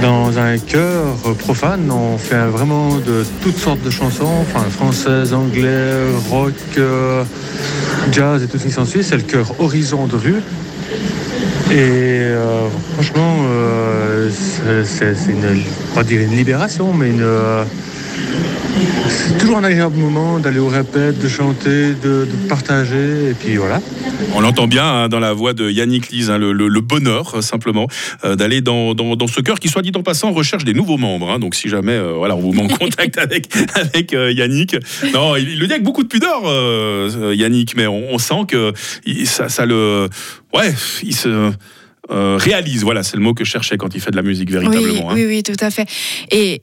dans 0.00 0.38
un 0.38 0.58
chœur 0.58 1.06
euh, 1.26 1.34
profane. 1.34 1.90
On 1.90 2.18
fait 2.18 2.46
vraiment 2.46 2.96
de 2.96 3.24
toutes 3.42 3.56
sortes 3.58 3.82
de 3.82 3.90
chansons, 3.90 4.28
enfin 4.42 4.64
françaises, 4.70 5.32
anglais, 5.32 5.92
rock, 6.30 6.52
euh, 6.78 7.24
jazz 8.10 8.42
et 8.42 8.46
tout 8.46 8.58
ce 8.58 8.64
qui 8.64 8.70
s'ensuit. 8.70 9.02
C'est 9.04 9.16
le 9.16 9.22
chœur 9.22 9.52
Horizon 9.58 10.06
de 10.06 10.16
rue. 10.16 10.42
Et 11.70 12.20
franchement, 12.94 13.36
c'est- 14.30 15.14
une, 15.30 15.62
pas 15.94 16.02
dire 16.04 16.20
une 16.20 16.36
libération, 16.36 16.92
mais 16.92 17.08
une, 17.08 17.24
toujours 19.38 19.58
un 19.58 19.64
agréable 19.64 19.96
moment 19.96 20.38
d'aller 20.38 20.58
au 20.58 20.68
répète, 20.68 21.18
de 21.18 21.28
chanter, 21.28 21.94
de, 21.94 22.26
de 22.26 22.48
partager, 22.48 23.30
et 23.30 23.34
puis 23.34 23.56
voilà. 23.56 23.80
On 24.34 24.40
l'entend 24.40 24.66
bien 24.66 24.84
hein, 24.84 25.08
dans 25.08 25.20
la 25.20 25.32
voix 25.32 25.52
de 25.52 25.70
Yannick 25.70 26.10
Lise, 26.10 26.30
hein, 26.30 26.38
le, 26.38 26.52
le- 26.52 26.68
le 26.68 26.80
bonheur 26.80 27.34
euh, 27.36 27.40
simplement 27.42 27.86
euh, 28.24 28.36
d'aller 28.36 28.60
dans, 28.60 28.94
dans, 28.94 29.16
dans 29.16 29.26
ce 29.26 29.40
chœur 29.40 29.58
qui, 29.60 29.68
soit 29.68 29.82
dit 29.82 29.92
en 29.94 30.02
passant, 30.02 30.32
recherche 30.32 30.64
des 30.64 30.74
nouveaux 30.74 30.96
membres. 30.98 31.30
hein. 31.30 31.38
donc 31.38 31.54
si 31.54 31.68
jamais 31.68 31.92
euh, 31.92 32.12
voilà, 32.16 32.36
on 32.36 32.40
vous 32.40 32.52
met 32.52 32.62
en 32.62 32.68
contact 32.68 33.18
avec, 33.18 33.48
avec 33.74 34.12
euh, 34.14 34.32
Yannick, 34.32 34.76
non, 35.12 35.36
il, 35.36 35.50
il 35.50 35.58
le 35.58 35.66
dit 35.66 35.72
avec 35.72 35.84
beaucoup 35.84 36.02
de 36.02 36.08
pudeur, 36.08 36.42
Yannick, 37.34 37.76
mais 37.76 37.86
on, 37.86 38.14
on 38.14 38.18
sent 38.18 38.44
que 38.48 38.72
il- 39.04 39.26
ça, 39.26 39.48
ça 39.48 39.66
le... 39.66 40.08
Ouais, 40.54 40.72
il 41.02 41.14
se... 41.14 41.50
euh, 42.10 42.36
réalise, 42.38 42.82
voilà, 42.82 43.02
c'est 43.02 43.16
le 43.16 43.22
mot 43.22 43.32
que 43.34 43.44
je 43.44 43.50
cherchais 43.50 43.76
quand 43.76 43.94
il 43.94 44.00
fait 44.00 44.10
de 44.10 44.16
la 44.16 44.22
musique 44.22 44.48
oui, 44.50 44.58
véritablement. 44.58 45.10
hein. 45.10 45.14
oui, 45.14 45.24
oui, 45.26 45.42
tout 45.42 45.56
à 45.64 45.70
fait. 45.70 45.86
Et 46.30 46.60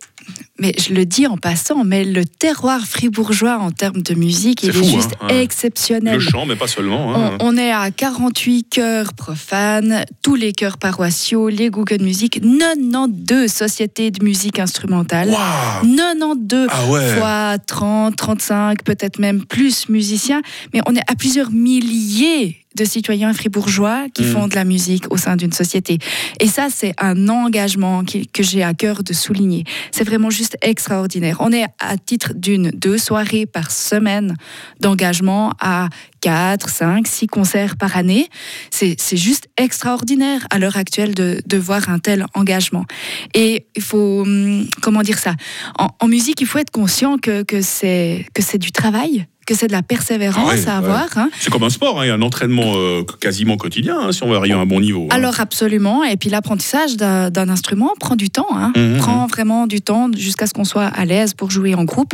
mais 0.60 0.74
je 0.78 0.94
le 0.94 1.06
dis 1.06 1.28
en 1.28 1.38
passant, 1.38 1.84
mais 1.84 2.04
le 2.04 2.26
terroir 2.26 2.82
fribourgeois 2.82 3.58
en 3.58 3.72
termes 3.72 4.02
de 4.02 4.14
musique, 4.14 4.64
il 4.64 4.70
est 4.70 4.74
fou, 4.74 4.84
juste 4.84 5.12
hein, 5.22 5.28
exceptionnel. 5.30 6.16
Le 6.16 6.20
chant, 6.20 6.46
mais 6.46 6.56
pas 6.56 6.68
seulement. 6.68 7.08
On, 7.08 7.16
hein. 7.16 7.38
on 7.40 7.58
est 7.58 7.72
à 7.72 7.92
48 7.92 8.70
chœurs 8.70 9.14
profanes, 9.14 10.06
tous 10.22 10.36
les 10.36 10.52
chœurs 10.54 10.78
paroissiaux, 10.78 11.50
les 11.50 11.70
Google 11.70 12.02
Music, 12.02 12.42
92 12.42 13.52
sociétés 13.52 14.12
de 14.12 14.24
musique 14.24 14.60
instrumentale. 14.60 15.30
Waouh 15.30 15.96
92 15.98 16.68
Ah 16.72 16.86
ouais. 16.88 17.16
fois 17.16 17.58
30, 17.58 18.16
35, 18.16 18.84
peut-être 18.84 19.20
même 19.20 19.46
plus 19.46 19.90
musiciens, 19.90 20.42
mais 20.74 20.82
on 20.86 20.96
est 20.96 21.12
à 21.12 21.16
plusieurs 21.16 21.52
milliers 21.52 22.66
de 22.80 22.86
citoyens 22.86 23.34
fribourgeois 23.34 24.06
qui 24.14 24.24
Mm. 24.24 24.32
font 24.34 24.48
de 24.48 24.56
la 24.56 24.64
musique 24.64 25.06
au 25.12 25.18
sein 25.18 25.36
d'une 25.36 25.52
société. 25.52 26.00
Et 26.40 26.48
ça, 26.48 26.68
c'est 26.74 26.94
un 26.98 27.28
engagement 27.28 28.04
qui- 28.04 28.26
que 28.28 28.42
j'ai 28.44 28.64
à 28.64 28.74
cœur 28.74 29.04
de 29.04 29.14
souligner. 29.14 29.64
C'est 29.92 30.04
vraiment 30.06 30.30
juste 30.30 30.58
extraordinaire. 30.62 31.38
On 31.42 31.52
est 31.52 31.66
à 31.80 31.98
titre 31.98 32.34
d'une, 32.36 32.72
deux 32.72 32.98
soirées 32.98 33.46
par 33.46 33.70
semaine 33.72 34.36
d'engagement 34.80 35.54
à 35.60 35.90
4, 36.22 36.70
5, 36.70 37.08
6 37.08 37.28
concerts 37.28 37.76
par 37.78 37.96
année. 37.98 38.28
C'est 38.72 38.98
juste 39.18 39.48
extraordinaire 39.58 40.46
à 40.50 40.60
l'heure 40.60 40.78
actuelle 40.78 41.14
de, 41.16 41.42
de 41.46 41.58
voir 41.58 41.90
un 41.90 42.00
tel 42.00 42.26
engagement. 42.34 42.86
Et 43.34 43.66
il 43.76 43.82
faut, 43.82 44.22
hum, 44.22 44.66
comment 44.82 45.02
dire 45.02 45.20
ça? 45.20 45.36
En, 45.78 45.88
en 46.00 46.08
musique, 46.08 46.40
il 46.42 46.48
faut 46.48 46.60
être 46.60 46.72
conscient 46.72 47.18
que, 47.18 47.44
que 47.44 47.62
c'est 47.62 48.26
que 48.34 48.42
c'est 48.42 48.58
du 48.58 48.72
travail, 48.72 49.28
que 49.50 49.56
c'est 49.56 49.66
de 49.68 49.72
la 49.72 49.82
persévérance 49.82 50.48
ouais, 50.48 50.68
à 50.68 50.78
avoir. 50.78 51.08
hein. 51.18 51.30
C'est 51.40 51.50
comme 51.52 51.64
un 51.64 51.72
sport, 51.72 52.00
hein, 52.00 52.06
il 52.06 52.10
y 52.10 52.12
a 52.12 52.14
un 52.14 52.22
entraînement 52.22 52.74
euh, 52.76 53.02
quasiment 53.20 53.58
quotidien 53.58 53.98
hein, 54.00 54.12
si 54.12 54.22
on 54.22 54.30
veut 54.30 54.36
arriver 54.38 54.54
à 54.54 54.60
un 54.60 54.68
bon 54.68 54.80
niveau. 54.80 55.08
Alors 55.10 55.40
absolument, 55.40 56.04
et 56.04 56.18
puis 56.18 56.30
l'apprentissage 56.30 56.98
d'un 56.98 57.50
instrument 57.50 57.92
prend 58.00 58.16
du 58.16 58.30
temps, 58.30 58.46
hein. 58.56 58.72
Mhm. 58.78 58.98
prend 58.98 59.26
vraiment 59.26 59.66
du 59.66 59.82
temps 59.82 60.08
jusqu'à 60.16 60.46
ce 60.46 60.54
qu'on 60.54 60.66
soit 60.66 60.86
à 60.86 61.04
l'aise 61.06 61.34
pour 61.34 61.50
jouer 61.50 61.74
en 61.74 61.84
groupe. 61.84 62.12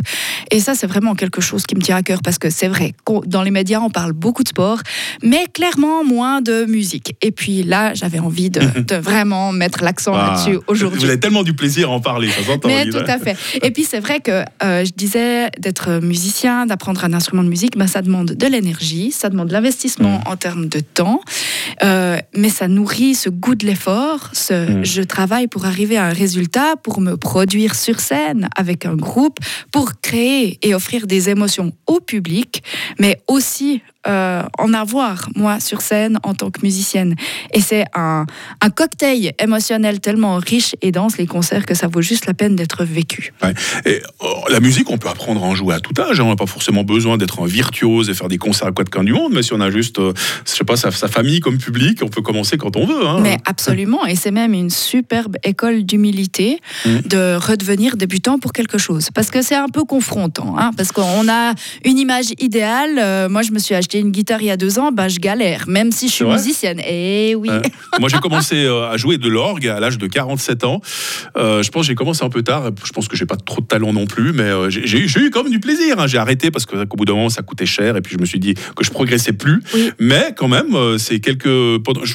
Et 0.50 0.60
ça, 0.60 0.74
c'est 0.74 0.86
vraiment 0.86 1.14
quelque 1.14 1.42
chose 1.42 1.64
qui 1.64 1.74
me 1.74 1.82
tient 1.82 1.96
à 1.96 2.02
cœur 2.02 2.20
parce 2.24 2.38
que 2.38 2.48
c'est 2.48 2.68
vrai, 2.68 2.94
dans 3.26 3.42
les 3.42 3.50
médias, 3.50 3.80
on 3.80 3.90
parle 3.90 4.12
beaucoup 4.14 4.42
de 4.42 4.48
sport, 4.48 4.78
mais 5.22 5.44
clairement 5.52 6.04
moins 6.04 6.40
de 6.40 6.64
musique. 6.64 7.16
Et 7.20 7.32
puis 7.32 7.62
là, 7.64 7.92
j'avais 7.92 8.18
envie 8.18 8.48
de, 8.48 8.60
de 8.80 8.94
vraiment 8.96 9.52
mettre 9.52 9.84
l'accent 9.84 10.14
Ah, 10.14 10.30
là-dessus 10.32 10.58
aujourd'hui. 10.68 11.00
Vous 11.00 11.04
avez 11.04 11.20
tellement 11.20 11.42
du 11.42 11.52
plaisir 11.54 11.90
à 11.90 11.92
en 11.92 12.00
parler, 12.00 12.30
ça 12.30 12.42
s'entend. 12.44 12.68
Mais 12.68 12.88
tout 12.88 12.96
à 13.06 13.18
fait. 13.18 13.36
Et 13.62 13.70
puis 13.72 13.84
c'est 13.84 14.00
vrai 14.00 14.20
que 14.20 14.42
euh, 14.62 14.84
je 14.86 14.92
disais 14.96 15.50
d'être 15.58 16.00
musicien, 16.00 16.64
d'apprendre 16.64 17.04
un 17.04 17.12
instrument 17.12 17.25
de 17.34 17.48
musique, 17.48 17.76
ben, 17.76 17.86
ça 17.86 18.02
demande 18.02 18.32
de 18.32 18.46
l'énergie, 18.46 19.10
ça 19.12 19.28
demande 19.28 19.48
de 19.48 19.52
l'investissement 19.52 20.18
Mm. 20.18 20.28
en 20.28 20.36
termes 20.36 20.68
de 20.68 20.80
temps, 20.80 21.20
euh, 21.82 22.18
mais 22.36 22.48
ça 22.48 22.68
nourrit 22.68 23.14
ce 23.14 23.28
goût 23.28 23.54
de 23.54 23.66
l'effort. 23.66 24.30
Ce, 24.32 24.54
Mm. 24.54 24.84
Je 24.84 25.02
travaille 25.02 25.46
pour 25.48 25.66
arriver 25.66 25.96
à 25.96 26.06
un 26.06 26.12
résultat, 26.12 26.76
pour 26.82 27.00
me 27.00 27.16
produire 27.16 27.74
sur 27.74 28.00
scène 28.00 28.48
avec 28.56 28.86
un 28.86 28.94
groupe, 28.94 29.38
pour 29.72 30.00
créer 30.00 30.58
et 30.62 30.74
offrir 30.74 31.06
des 31.06 31.28
émotions 31.30 31.72
au 31.86 32.00
public, 32.00 32.62
mais 32.98 33.20
aussi 33.28 33.82
euh, 34.08 34.42
en 34.58 34.72
avoir, 34.74 35.28
moi, 35.36 35.60
sur 35.60 35.80
scène 35.80 36.18
en 36.22 36.34
tant 36.34 36.50
que 36.50 36.60
musicienne. 36.62 37.14
Et 37.52 37.60
c'est 37.60 37.84
un, 37.94 38.26
un 38.60 38.70
cocktail 38.70 39.32
émotionnel 39.40 40.00
tellement 40.00 40.36
riche 40.36 40.74
et 40.82 40.92
dense, 40.92 41.18
les 41.18 41.26
concerts, 41.26 41.66
que 41.66 41.74
ça 41.74 41.88
vaut 41.88 42.02
juste 42.02 42.26
la 42.26 42.34
peine 42.34 42.56
d'être 42.56 42.84
vécu. 42.84 43.32
Et, 43.84 44.02
oh, 44.20 44.44
la 44.50 44.60
musique, 44.60 44.90
on 44.90 44.98
peut 44.98 45.08
apprendre 45.08 45.42
à 45.42 45.46
en 45.46 45.54
jouer 45.54 45.74
à 45.74 45.80
tout 45.80 45.94
âge. 46.00 46.20
hein. 46.20 46.24
On 46.24 46.30
n'a 46.30 46.36
pas 46.36 46.46
forcément 46.46 46.84
besoin 46.84 47.16
d'être 47.18 47.40
un 47.42 47.46
virtuose 47.46 48.10
et 48.10 48.14
faire 48.14 48.28
des 48.28 48.38
concerts 48.38 48.68
à 48.68 48.72
quatre 48.72 48.90
coins 48.90 49.04
du 49.04 49.12
monde. 49.12 49.32
Mais 49.34 49.42
si 49.42 49.52
on 49.52 49.60
a 49.60 49.70
juste, 49.70 49.98
euh, 49.98 50.12
je 50.44 50.50
sais 50.52 50.64
pas, 50.64 50.76
sa, 50.76 50.90
sa 50.90 51.08
famille 51.08 51.40
comme 51.40 51.58
public, 51.58 52.00
on 52.02 52.08
peut 52.08 52.22
commencer 52.22 52.56
quand 52.58 52.76
on 52.76 52.86
veut. 52.86 53.06
hein. 53.06 53.18
Mais 53.20 53.38
absolument, 53.44 54.04
et 54.06 54.14
c'est 54.16 54.30
même 54.30 54.54
une 54.54 54.70
superbe 54.70 55.36
école 55.44 55.82
d'humilité 55.84 56.60
Mm. 56.84 56.98
de 57.08 57.36
redevenir 57.36 57.96
débutant 57.96 58.38
pour 58.38 58.52
quelque 58.52 58.78
chose. 58.78 59.08
Parce 59.14 59.30
que 59.30 59.42
c'est 59.42 59.54
un 59.54 59.68
peu 59.68 59.84
confrontant, 59.84 60.56
hein, 60.58 60.70
parce 60.76 60.92
qu'on 60.92 61.28
a 61.28 61.54
une 61.84 61.98
image 61.98 62.26
idéale. 62.38 62.98
Euh, 62.98 63.28
moi, 63.28 63.42
je 63.42 63.52
me 63.52 63.58
suis 63.58 63.74
acheté 63.74 63.95
une 64.00 64.10
guitare 64.10 64.42
il 64.42 64.46
y 64.46 64.50
a 64.50 64.56
deux 64.56 64.78
ans, 64.78 64.92
ben, 64.92 65.08
je 65.08 65.18
galère, 65.18 65.64
même 65.68 65.92
si 65.92 66.08
je 66.08 66.12
suis 66.12 66.24
musicienne. 66.24 66.80
Et 66.86 67.34
oui. 67.34 67.48
Ouais. 67.48 67.62
Moi, 68.00 68.08
j'ai 68.08 68.18
commencé 68.18 68.64
euh, 68.64 68.90
à 68.90 68.96
jouer 68.96 69.18
de 69.18 69.28
l'orgue 69.28 69.66
à 69.66 69.80
l'âge 69.80 69.98
de 69.98 70.06
47 70.06 70.64
ans. 70.64 70.80
Euh, 71.36 71.62
je 71.62 71.70
pense 71.70 71.82
que 71.82 71.86
j'ai 71.88 71.94
commencé 71.94 72.24
un 72.24 72.28
peu 72.28 72.42
tard. 72.42 72.70
Je 72.84 72.92
pense 72.92 73.08
que 73.08 73.16
j'ai 73.16 73.26
pas 73.26 73.36
trop 73.36 73.60
de 73.60 73.66
talent 73.66 73.92
non 73.92 74.06
plus, 74.06 74.32
mais 74.32 74.44
euh, 74.44 74.70
j'ai 74.70 74.98
eu, 74.98 75.30
quand 75.30 75.42
même 75.42 75.52
du 75.52 75.60
plaisir. 75.60 75.98
hein. 75.98 76.06
J'ai 76.06 76.18
arrêté 76.18 76.50
parce 76.50 76.66
qu'au 76.66 76.84
bout 76.96 77.04
d'un 77.04 77.14
moment, 77.14 77.28
ça 77.28 77.42
coûtait 77.42 77.66
cher 77.66 77.96
et 77.96 78.00
puis 78.00 78.14
je 78.14 78.20
me 78.20 78.26
suis 78.26 78.40
dit 78.40 78.54
que 78.54 78.84
je 78.84 78.90
progressais 78.90 79.32
plus. 79.32 79.62
Oui. 79.74 79.90
Mais 79.98 80.34
quand 80.36 80.48
même, 80.48 80.74
euh, 80.74 80.98
c'est 80.98 81.20
quelques. 81.20 81.48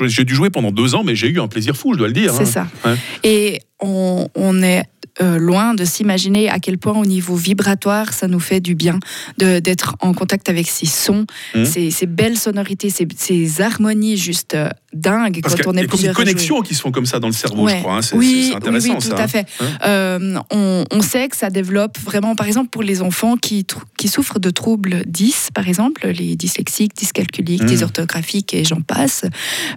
J'ai 0.08 0.24
dû 0.24 0.36
jouer 0.36 0.50
pendant 0.50 0.72
deux 0.72 0.96
ans, 0.96 1.04
mais 1.04 1.16
j'ai 1.16 1.28
eu 1.28 1.40
un 1.40 1.48
plaisir 1.48 1.76
fou, 1.76 1.94
je 1.94 1.98
dois 2.00 2.08
le 2.08 2.14
dire. 2.14 2.34
C'est 2.34 2.58
hein. 2.58 2.68
ça. 2.84 2.90
Ouais. 2.90 2.96
Et 3.24 3.60
on, 3.80 4.28
on 4.36 4.62
est 4.64 4.84
euh, 5.22 5.38
loin 5.38 5.74
de 5.74 5.84
s'imaginer 5.84 6.50
à 6.50 6.60
quel 6.60 6.78
point 6.78 6.94
au 6.98 7.06
niveau 7.06 7.36
vibratoire 7.36 8.14
ça 8.14 8.28
nous 8.28 8.40
fait 8.40 8.62
du 8.62 8.76
bien 8.76 9.00
d'être 9.38 9.96
en 10.00 10.14
contact 10.14 10.48
avec 10.50 10.68
ces 10.70 10.86
sons, 10.86 11.26
Mhm. 11.54 11.66
ces, 11.66 11.92
ces 11.92 12.06
belles 12.06 12.38
sonorités, 12.38 12.90
ces, 12.90 13.08
ces 13.18 13.62
harmonies 13.62 14.18
juste 14.18 14.54
euh, 14.54 14.70
dingues 14.94 15.40
Parce 15.42 15.56
quand 15.56 15.72
on 15.72 15.74
y 15.74 15.80
a 15.80 15.84
est 15.84 15.86
comme 15.86 15.86
des 15.86 15.88
plusieurs 15.88 16.12
à 16.12 16.14
jouer. 16.16 16.26
connexions 16.26 16.62
qui 16.62 16.76
se 16.76 16.82
font 16.82 16.92
comme 16.92 17.06
ça 17.06 17.20
dans 17.20 17.28
le 17.28 17.34
cerveau, 17.34 17.68
je 17.68 17.76
crois. 17.76 17.96
hein. 17.98 18.02
C'est 18.02 18.16
oui, 18.16 18.44
c'est- 18.46 18.50
c'est 18.52 18.56
intéressant, 18.58 18.88
oui, 18.90 18.96
oui, 19.02 19.10
tout 19.10 19.16
ça. 19.18 19.24
à 19.24 19.28
fait. 19.28 19.46
Hein 19.60 19.66
Euh, 19.86 20.40
on, 20.52 20.86
on 20.92 21.02
sait 21.02 21.28
que 21.30 21.38
ça 21.38 21.50
développe 21.50 21.98
vraiment, 22.00 22.36
par 22.36 22.48
exemple, 22.48 22.70
pour 22.70 22.84
les 22.84 23.02
enfants 23.02 23.36
qui, 23.38 23.66
qui 23.98 24.08
souffrent 24.08 24.40
de 24.40 24.50
troubles 24.50 25.04
10, 25.08 25.50
par 25.54 25.68
exemple, 25.68 26.08
les 26.08 26.36
dyslexiques, 26.36 26.96
dyscalculiques, 26.98 27.64
Mm. 27.64 27.68
dysorthographiques 27.68 28.54
et 28.54 28.64
j'en 28.66 28.82
passe, 28.82 29.26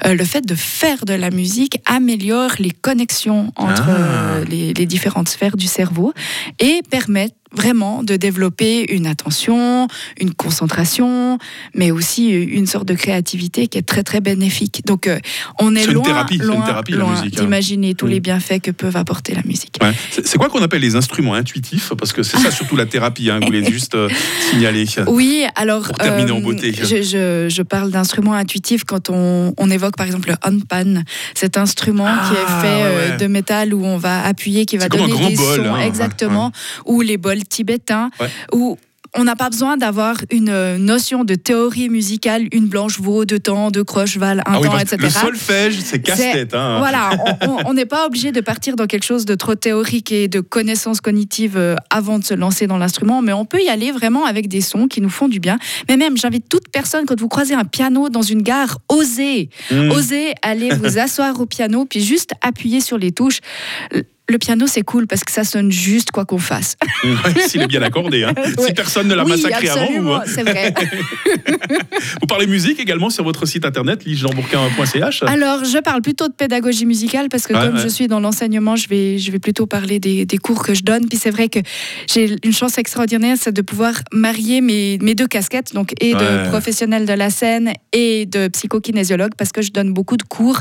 euh, 0.04 0.14
le 0.14 0.25
fait 0.25 0.44
de 0.47 0.54
faire 0.54 1.04
de 1.04 1.14
la 1.14 1.30
musique 1.30 1.78
améliore 1.87 2.50
les 2.59 2.71
connexions 2.71 3.52
entre 3.56 3.85
Ah. 3.88 3.90
euh, 4.38 4.44
les, 4.47 4.73
les 4.75 4.87
différentes 4.87 5.28
sphères 5.28 5.56
du 5.56 5.66
cerveau 5.66 6.12
et 6.61 6.80
permet 6.90 7.30
vraiment 7.54 8.02
de 8.02 8.16
développer 8.16 8.92
une 8.92 9.06
attention, 9.06 9.88
une 10.20 10.34
concentration, 10.34 11.38
mais 11.75 11.90
aussi 11.90 12.30
une 12.30 12.66
sorte 12.66 12.87
de 12.87 12.94
créativité 12.94 13.66
qui 13.68 13.78
est 13.78 13.82
très 13.82 14.02
très 14.02 14.20
bénéfique. 14.20 14.82
Donc 14.87 15.06
euh, 15.06 15.18
on 15.61 15.75
est, 15.76 15.84
une 15.84 15.92
loin, 15.92 16.02
thérapie, 16.02 16.38
loin, 16.38 16.64
hein. 16.66 17.25
d'imaginer 17.30 17.94
tous 17.94 18.06
Mm. 18.06 18.11
les 18.11 18.20
bienfaits 18.20 18.61
que 18.62 18.70
peuvent 18.70 18.96
apporter 18.96 19.34
la 19.34 19.42
musique. 19.44 19.76
Ouais. 19.82 19.92
C'est 20.11 20.37
quoi 20.37 20.49
qu'on 20.49 20.62
appelle 20.62 20.82
les 20.82 20.94
instruments 20.96 21.34
intuitifs? 21.34 21.92
Parce 21.99 22.12
que 22.12 22.23
c'est 22.23 22.37
ça 22.38 22.50
surtout 22.58 22.76
la 22.76 22.87
thérapie, 22.87 23.30
hein, 23.30 23.38
vous 23.40 23.46
voulez 23.46 23.64
juste 23.64 23.94
euh, 23.94 24.08
signaler. 24.50 24.84
Oui, 25.06 25.44
alors 25.56 25.84
Pour 25.84 25.99
terminer 25.99 26.30
en 26.32 26.38
euh, 26.38 26.40
beauté. 26.42 26.73
Je, 26.73 27.02
je- 27.02 27.49
je 27.49 27.62
parle 27.62 27.90
d'instruments 27.90 28.34
intuitifs 28.34 28.84
quand 28.84 29.08
on, 29.11 29.54
on 29.56 29.70
évoque 29.70 29.96
par 29.96 30.06
exemple 30.06 30.28
le 30.28 30.34
handpan, 30.46 31.02
cet 31.34 31.56
instrument 31.56 32.04
qui 32.28 32.34
est 32.34 32.44
Ah, 32.46 32.61
fait 32.61 32.68
euh, 32.68 33.06
ouais, 33.06 33.11
ouais. 33.12 33.16
de 33.16 33.26
métal 33.26 33.73
où 33.75 33.84
on 33.84 33.96
va 33.96 34.25
appuyer, 34.25 34.66
qui 34.66 34.76
va 34.76 34.88
donner 34.88 35.08
grand 35.12 35.28
des 35.28 35.37
bol, 35.37 35.56
sons 35.56 35.75
hein, 35.75 35.80
exactement, 35.80 36.52
ou 36.84 37.00
les 37.00 37.16
bols 37.16 37.43
tibétains, 37.44 38.10
Ouais. 38.20 38.28
où 38.52 38.76
on 39.16 39.22
n'a 39.22 39.36
pas 39.36 39.48
besoin 39.48 39.76
d'avoir 39.76 40.16
une 40.32 40.48
euh, 40.48 40.76
notion 40.76 41.22
de 41.22 41.36
théorie 41.36 41.88
musicale, 41.88 42.48
une 42.50 42.66
blanche 42.66 42.98
veau, 42.98 43.24
deux 43.24 43.38
temps, 43.38 43.70
deux 43.70 43.84
croches, 43.84 44.16
val, 44.16 44.40
un 44.40 44.54
Ah 44.54 44.58
oui, 44.60 44.66
temps, 44.66 44.76
etc. 44.76 44.96
le 45.00 45.08
solfège, 45.08 45.78
c'est 45.80 46.00
casse-tête. 46.02 46.52
Hein. 46.52 46.78
Voilà, 46.80 47.10
on- 47.64 47.74
n'est 47.74 47.86
pas 47.86 48.06
obligé 48.06 48.32
de 48.32 48.40
partir 48.40 48.74
dans 48.74 48.88
quelque 48.88 49.04
chose 49.04 49.24
de 49.24 49.36
trop 49.36 49.54
théorique 49.54 50.10
et 50.10 50.26
de 50.26 50.40
connaissances 50.40 51.00
cognitives 51.00 51.56
euh, 51.56 51.76
avant 51.90 52.18
de 52.18 52.24
se 52.24 52.34
lancer 52.34 52.66
dans 52.66 52.76
l'instrument, 52.76 53.22
mais 53.22 53.32
on 53.32 53.44
peut 53.44 53.62
y 53.62 53.68
aller 53.68 53.92
vraiment 53.92 54.24
avec 54.24 54.48
des 54.48 54.60
sons 54.60 54.88
qui 54.88 55.00
nous 55.00 55.10
font 55.10 55.28
du 55.28 55.38
bien. 55.38 55.60
Mais 55.88 55.96
même, 55.96 56.16
j'invite 56.16 56.48
toute 56.48 56.68
personne, 56.72 57.06
quand 57.06 57.20
vous 57.20 57.28
croisez 57.28 57.54
un 57.54 57.64
piano 57.64 58.08
dans 58.08 58.22
une 58.22 58.42
gare, 58.42 58.78
osez, 58.88 59.48
Mmh. 59.70 59.90
osez 59.92 60.34
aller 60.42 60.70
vous 60.70 60.98
asseoir 60.98 61.38
au 61.40 61.46
piano, 61.46 61.84
puis 61.84 62.00
juste 62.00 62.30
appuyer 62.42 62.80
sur 62.80 62.98
les 62.98 63.12
touches. 63.12 63.38
Le- 64.28 64.38
piano, 64.38 64.66
c'est 64.66 64.82
cool 64.82 65.06
parce 65.06 65.22
que 65.24 65.32
ça 65.32 65.44
sonne 65.44 65.70
juste 65.72 66.10
quoi 66.10 66.24
qu'on 66.24 66.38
fasse. 66.38 66.76
S'il 67.46 67.62
est 67.62 67.66
bien 67.66 67.82
accordé. 67.82 68.24
Hein. 68.24 68.34
Si 68.58 68.72
personne 68.72 69.08
ne 69.08 69.14
l'a 69.14 69.24
oui, 69.24 69.30
massacré 69.30 69.68
avant. 69.68 70.14
Hein. 70.16 70.22
c'est 70.26 70.42
vrai. 70.42 70.74
vous 72.20 72.26
parlez 72.26 72.46
musique 72.46 72.80
également 72.80 73.10
sur 73.10 73.24
votre 73.24 73.46
site 73.46 73.64
internet, 73.64 74.04
ligelambourquin.ch. 74.04 75.22
Alors, 75.24 75.64
je 75.64 75.78
parle 75.78 76.02
plutôt 76.02 76.28
de 76.28 76.32
pédagogie 76.32 76.86
musicale 76.86 77.28
parce 77.30 77.46
que 77.46 77.54
Ouais, 77.54 77.60
comme 77.66 77.76
ouais. 77.76 77.82
je 77.82 77.88
suis 77.88 78.08
dans 78.08 78.18
l'enseignement, 78.20 78.74
je 78.76 78.88
vais, 78.88 79.18
je 79.18 79.30
vais 79.30 79.38
plutôt 79.38 79.66
parler 79.66 80.00
des, 80.00 80.26
des 80.26 80.38
cours 80.38 80.62
que 80.64 80.74
je 80.74 80.82
donne. 80.82 81.06
Puis 81.08 81.18
c'est 81.18 81.30
vrai 81.30 81.48
que 81.48 81.60
j'ai 82.12 82.34
une 82.42 82.52
chance 82.52 82.78
extraordinaire, 82.78 83.36
c'est 83.40 83.52
de 83.52 83.62
pouvoir 83.62 83.94
marier 84.12 84.60
mes, 84.60 84.98
mes 85.00 85.14
deux 85.14 85.28
casquettes, 85.28 85.72
donc 85.74 85.92
et 86.00 86.14
de 86.14 86.48
professionnel 86.48 87.06
de 87.06 87.12
la 87.12 87.30
scène 87.30 87.72
et 87.92 88.26
de 88.26 88.48
psychokinésiologue, 88.48 89.32
parce 89.38 89.52
que 89.52 89.62
je 89.62 89.70
donne 89.70 89.92
beaucoup 89.92 90.16
de 90.16 90.24
cours 90.24 90.58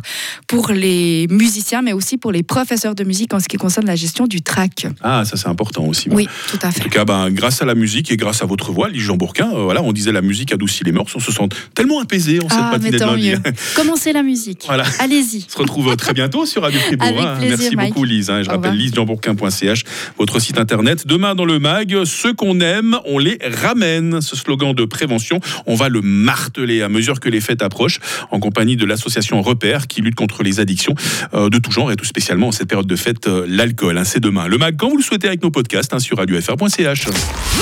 pour 0.47 0.69
les 0.71 1.27
musiciens, 1.29 1.81
mais 1.81 1.93
aussi 1.93 2.17
pour 2.17 2.31
les 2.31 2.43
professeurs 2.43 2.93
de 2.95 3.03
musique 3.03 3.33
en 3.33 3.39
ce 3.39 3.47
qui 3.53 3.57
concerne 3.57 3.85
la 3.85 3.95
gestion 3.95 4.25
du 4.25 4.41
track. 4.41 4.87
Ah, 5.03 5.25
ça 5.25 5.37
c'est 5.37 5.47
important 5.47 5.85
aussi. 5.85 6.09
Oui, 6.09 6.27
tout 6.49 6.57
à 6.63 6.69
En 6.69 6.71
fait. 6.71 6.79
tout 6.79 6.89
cas, 6.89 7.05
ben, 7.05 7.29
grâce 7.29 7.61
à 7.61 7.65
la 7.65 7.75
musique 7.75 8.11
et 8.11 8.17
grâce 8.17 8.41
à 8.41 8.47
votre 8.47 8.71
voix, 8.71 8.89
Lige 8.89 9.03
Jean 9.03 9.15
Bourquin, 9.15 9.51
euh, 9.53 9.61
voilà, 9.61 9.83
on 9.83 9.93
disait 9.93 10.11
la 10.11 10.23
musique 10.23 10.51
adoucit 10.51 10.83
les 10.83 10.91
mœurs, 10.91 11.05
on 11.15 11.19
se 11.19 11.31
sent 11.31 11.47
tellement 11.75 11.99
apaisé 12.01 12.39
en 12.39 12.49
cette 12.49 12.57
Ah, 12.59 12.69
mais 12.81 12.89
matinée 12.89 12.97
de 12.97 13.05
lundi. 13.05 13.29
mieux. 13.29 13.39
Commencez 13.75 14.11
la 14.11 14.23
musique. 14.23 14.63
Voilà. 14.65 14.85
Allez-y. 14.97 15.45
On 15.47 15.51
se 15.53 15.57
retrouve 15.59 15.95
très 15.97 16.13
bientôt 16.13 16.47
sur 16.47 16.63
Radio 16.63 16.79
Fribourg. 16.79 17.07
Avec 17.09 17.19
hein. 17.21 17.35
plaisir, 17.37 17.57
Merci 17.59 17.75
Mike. 17.75 17.89
beaucoup, 17.93 18.05
Lise. 18.05 18.31
hein. 18.31 18.41
Je 18.41 18.49
Au 18.49 18.53
rappelle 18.53 18.73
lisejeanbourquin.ch, 18.75 19.83
votre 20.17 20.39
site 20.39 20.57
internet. 20.57 21.05
Demain 21.05 21.35
dans 21.35 21.45
le 21.45 21.59
MAG, 21.59 22.05
ceux 22.05 22.33
qu'on 22.33 22.59
aime, 22.59 22.97
on 23.05 23.19
les 23.19 23.37
ramène. 23.61 24.19
Ce 24.21 24.35
slogan 24.35 24.73
de 24.73 24.85
prévention, 24.85 25.39
on 25.67 25.75
va 25.75 25.89
le 25.89 26.01
marteler 26.01 26.81
à 26.81 26.89
mesure 26.89 27.19
que 27.19 27.29
les 27.29 27.39
fêtes 27.39 27.61
approchent, 27.61 27.99
en 28.31 28.39
compagnie 28.39 28.77
de 28.77 28.85
l'association 28.85 29.41
Repère 29.43 29.85
qui 29.87 30.01
lutte 30.01 30.15
contre 30.15 30.41
les 30.41 30.59
addictions 30.59 30.95
euh, 31.35 31.49
de 31.51 31.59
tout 31.59 31.71
genre 31.71 31.91
et 31.91 31.95
tout 31.95 32.05
spécialement 32.05 32.47
en 32.47 32.51
cette 32.51 32.67
période 32.67 32.87
de 32.87 32.95
fête, 32.95 33.27
euh, 33.27 33.42
l'alcool. 33.47 33.97
hein. 33.97 34.03
C'est 34.03 34.19
demain. 34.19 34.47
Le 34.47 34.57
MAG, 34.57 34.75
quand 34.77 34.89
vous 34.89 34.97
le 34.97 35.03
souhaitez, 35.03 35.27
avec 35.27 35.43
nos 35.43 35.51
podcasts 35.51 35.93
hein, 35.93 35.99
sur 35.99 36.17
radiofr.ch. 36.17 37.07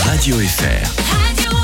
Radio 0.05 0.35
FR. 0.37 1.60